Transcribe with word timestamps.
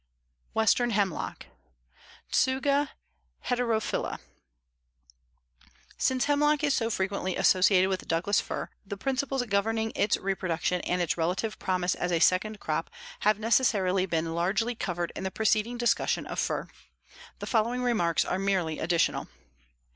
WESTERN 0.55 0.89
HEMLOCK 0.93 1.45
(Tsuga 2.31 2.89
heterophylla) 3.45 4.17
Since 5.95 6.25
hemlock 6.25 6.63
is 6.63 6.73
so 6.73 6.89
frequently 6.89 7.35
associated 7.35 7.87
with 7.87 8.07
Douglas 8.07 8.41
fir, 8.41 8.69
the 8.83 8.97
principles 8.97 9.43
governing 9.43 9.91
its 9.93 10.17
reproduction 10.17 10.81
and 10.81 11.03
its 11.03 11.19
relative 11.19 11.59
promise 11.59 11.93
as 11.93 12.11
a 12.11 12.19
second 12.19 12.59
crop 12.59 12.89
have 13.19 13.37
necessarily 13.37 14.07
been 14.07 14.33
largely 14.33 14.73
covered 14.73 15.11
in 15.15 15.23
the 15.23 15.29
preceding 15.29 15.77
discussion 15.77 16.25
of 16.25 16.39
fir. 16.39 16.67
The 17.37 17.45
following 17.45 17.83
remarks 17.83 18.25
are 18.25 18.39
merely 18.39 18.79
additional. 18.79 19.27